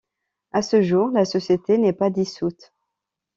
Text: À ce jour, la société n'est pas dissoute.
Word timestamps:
À 0.51 0.63
ce 0.63 0.81
jour, 0.81 1.11
la 1.11 1.25
société 1.25 1.77
n'est 1.77 1.93
pas 1.93 2.09
dissoute. 2.09 2.73